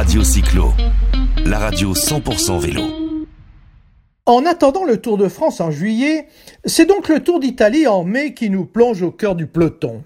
[0.00, 0.72] Radio Cyclo,
[1.44, 2.84] la radio 100% vélo.
[4.24, 6.26] En attendant le Tour de France en juillet,
[6.64, 10.02] c'est donc le Tour d'Italie en mai qui nous plonge au cœur du peloton.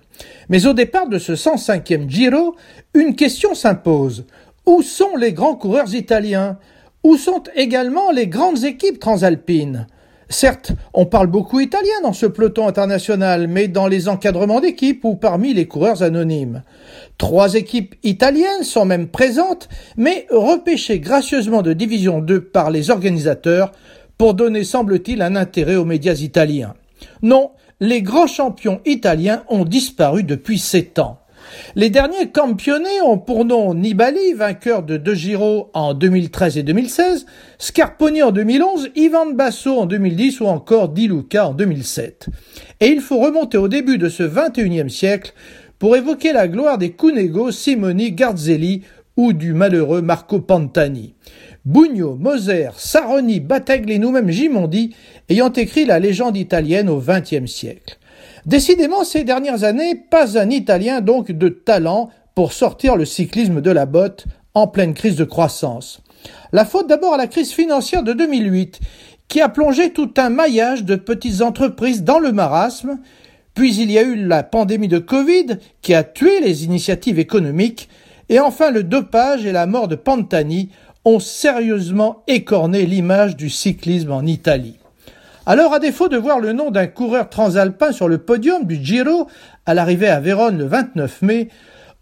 [0.49, 2.57] Mais au départ de ce 105e Giro,
[2.93, 4.27] une question s'impose.
[4.67, 6.59] Où sont les grands coureurs italiens?
[7.05, 9.87] Où sont également les grandes équipes transalpines?
[10.29, 15.17] Certes, on parle beaucoup italien dans ce peloton international, mais dans les encadrements d'équipes ou
[15.17, 16.63] parmi les coureurs anonymes.
[17.19, 23.73] Trois équipes italiennes sont même présentes, mais repêchées gracieusement de Division 2 par les organisateurs
[24.19, 26.75] pour donner, semble-t-il, un intérêt aux médias italiens.
[27.23, 27.51] Non,
[27.81, 31.19] les grands champions italiens ont disparu depuis sept ans.
[31.77, 37.27] Les derniers campionnées ont pour nom Nibali, vainqueur de deux Giro en 2013 et 2016,
[37.59, 42.29] Scarponi en 2011, Ivan Basso en 2010 ou encore Di Luca en 2007.
[42.81, 45.33] Et il faut remonter au début de ce 21e siècle
[45.79, 48.83] pour évoquer la gloire des Cunego, Simoni, Garzelli
[49.17, 51.15] ou du malheureux Marco Pantani.
[51.65, 54.95] Bugno, Moser, Saroni, Battaglino, même Gimondi
[55.31, 57.99] ayant écrit la légende italienne au XXe siècle.
[58.45, 63.71] Décidément, ces dernières années, pas un Italien donc de talent pour sortir le cyclisme de
[63.71, 66.03] la botte en pleine crise de croissance.
[66.53, 68.81] La faute d'abord à la crise financière de 2008,
[69.29, 72.99] qui a plongé tout un maillage de petites entreprises dans le marasme,
[73.55, 77.89] puis il y a eu la pandémie de Covid qui a tué les initiatives économiques,
[78.29, 80.71] et enfin le dopage et la mort de Pantani
[81.05, 84.79] ont sérieusement écorné l'image du cyclisme en Italie.
[85.47, 89.29] Alors, à défaut de voir le nom d'un coureur transalpin sur le podium du Giro
[89.67, 91.49] à l'arrivée à Vérone le 29 mai,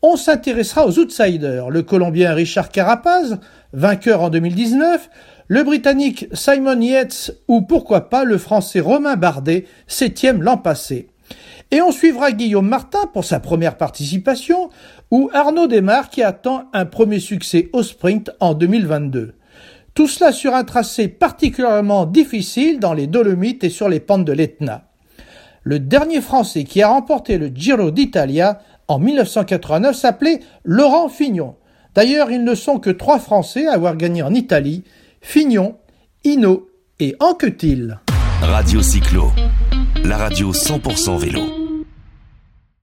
[0.00, 3.39] on s'intéressera aux outsiders, le Colombien Richard Carapaz,
[3.73, 5.08] vainqueur en 2019,
[5.48, 11.12] le Britannique Simon Yates ou pourquoi pas le Français Romain Bardet, septième l'an passé.
[11.73, 14.69] Et on suivra Guillaume Martin pour sa première participation,
[15.11, 19.34] ou Arnaud Desmar qui attend un premier succès au sprint en 2022.
[19.95, 24.33] Tout cela sur un tracé particulièrement difficile dans les Dolomites et sur les pentes de
[24.33, 24.84] l'Etna.
[25.63, 31.57] Le dernier Français qui a remporté le Giro d'Italia en 1989 s'appelait Laurent Fignon.
[31.95, 34.85] D'ailleurs, ils ne sont que trois Français à avoir gagné en Italie,
[35.23, 35.77] Fignon,
[36.24, 36.68] Hino
[37.01, 37.98] et Anquetil.
[38.42, 39.30] Radio Cyclo,
[40.05, 41.61] la radio 100% vélo.